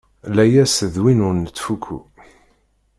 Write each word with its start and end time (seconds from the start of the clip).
Layas 0.35 0.75
d 0.93 0.95
win 1.03 1.25
ur 1.27 1.33
nettfukku. 1.35 1.99